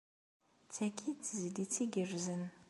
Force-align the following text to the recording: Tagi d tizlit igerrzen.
Tagi 0.75 1.09
d 1.15 1.17
tizlit 1.23 1.75
igerrzen. 1.83 2.43